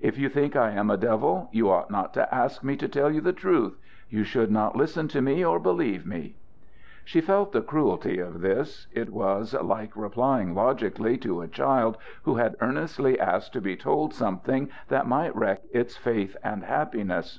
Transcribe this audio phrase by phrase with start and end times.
[0.00, 3.12] If you think I am a devil, you ought not to ask me to tell
[3.12, 3.78] you the truth.
[4.10, 6.34] You should not listen to me or believe me."
[7.04, 8.88] She felt the cruelty of this.
[8.90, 14.12] It was like replying logically to a child who had earnestly asked to be told
[14.14, 17.38] something that might wreck its faith and happiness.